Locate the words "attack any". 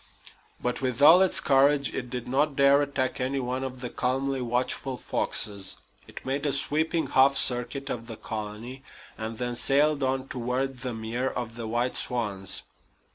2.81-3.39